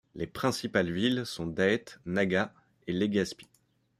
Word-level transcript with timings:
Les 0.15 0.25
principales 0.25 0.91
villes 0.91 1.27
sont 1.27 1.45
Daet, 1.45 1.99
Naga 2.07 2.55
et 2.87 2.91
Legazpi. 2.93 3.47